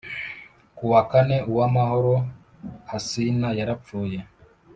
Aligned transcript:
Ku 0.75 0.83
wa 0.91 1.01
kane 1.11 1.37
Uwamahoro 1.51 2.15
Hassina 2.89 3.47
yarapfuye 3.59 4.17